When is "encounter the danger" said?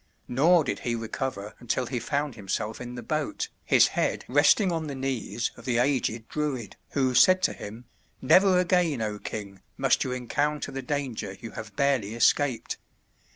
10.11-11.37